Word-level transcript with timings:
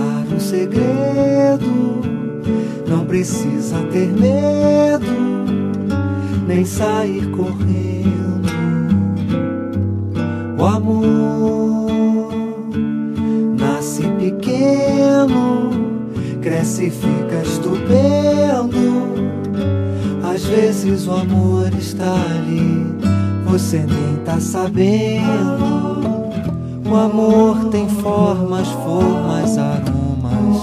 revelar 0.00 0.26
o 0.34 0.40
segredo. 0.40 2.00
Não 2.88 3.04
precisa 3.04 3.78
ter 3.92 4.08
medo, 4.08 5.06
nem 6.46 6.64
sair 6.64 7.30
correndo. 7.30 8.50
O 10.58 10.64
amor 10.64 12.32
nasce 13.58 14.02
pequeno, 14.18 15.70
cresce 16.40 16.86
e 16.86 16.90
fica 16.90 17.42
estupendo. 17.42 18.90
Às 20.22 20.44
vezes 20.44 21.06
o 21.06 21.12
amor 21.12 21.70
está 21.78 22.12
ali, 22.12 22.86
você 23.46 23.78
nem 23.78 24.16
tá 24.24 24.40
sabendo. 24.40 25.69
O 26.90 26.94
amor 26.96 27.66
tem 27.66 27.88
formas, 27.88 28.66
formas, 28.66 29.56
aromas, 29.56 30.56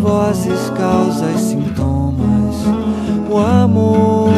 vozes, 0.00 0.70
causas, 0.70 1.38
sintomas. 1.38 2.56
O 3.30 3.36
amor. 3.36 4.32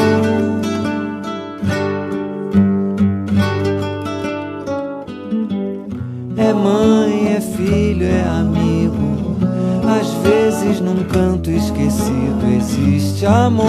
É 6.37 6.53
mãe, 6.53 7.37
é 7.37 7.41
filho, 7.41 8.05
é 8.05 8.25
amigo. 8.25 9.37
Às 9.89 10.12
vezes 10.28 10.80
num 10.80 11.05
canto 11.05 11.48
esquecido 11.48 12.45
existe 12.56 13.25
amor. 13.25 13.69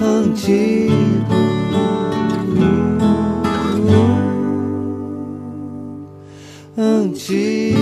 Antigo. 0.00 1.05
Antigo. 6.78 7.80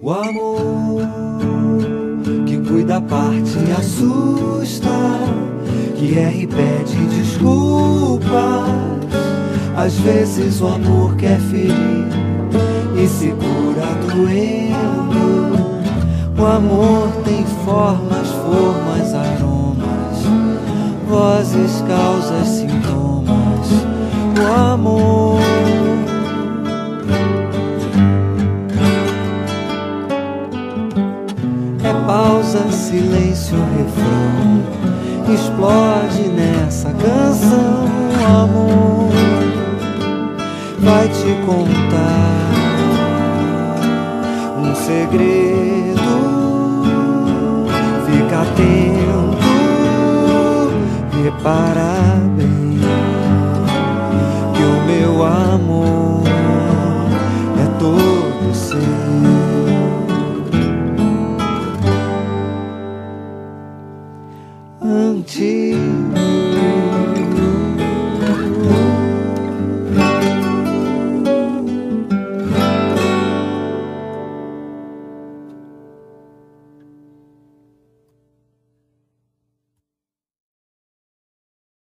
O 0.00 0.10
amor 0.10 1.02
que 2.46 2.56
cuida, 2.56 2.98
parte 3.02 3.58
e 3.68 3.72
assusta, 3.72 4.88
que 5.96 6.18
erra 6.18 6.32
e 6.32 6.46
pede 6.46 6.96
desculpas. 7.14 8.32
Às 9.76 9.92
vezes 9.98 10.62
o 10.62 10.68
amor 10.68 11.14
quer 11.16 11.38
ferir 11.40 12.08
e 12.96 13.06
se 13.06 13.32
cura 13.32 13.86
doendo. 14.08 15.52
O 16.40 16.46
amor 16.46 17.08
tem 17.22 17.44
formas, 17.66 18.28
formas, 18.28 19.14
aromas, 19.14 19.51
vozes, 21.12 21.84
causas, 21.86 22.48
sintomas. 22.48 23.68
O 24.40 24.72
amor. 24.72 25.40
É 31.84 32.06
pausa, 32.06 32.70
silêncio, 32.70 33.58
refrão. 33.76 34.62
Explode 35.34 36.28
nessa 36.30 36.88
canção, 36.90 37.86
amor. 38.40 39.12
Vai 40.78 41.08
te 41.08 41.36
contar 41.46 42.50
um 44.58 44.74
segredo. 44.74 45.92
Fica 48.06 48.42
atento, 48.42 48.91
bem 52.36 52.78
que 54.54 54.62
o 54.62 54.86
meu 54.86 55.24
amor 55.24 56.22
é 57.58 57.66
todo 57.78 58.54
seu. 58.54 58.78
Antigo. 64.80 65.91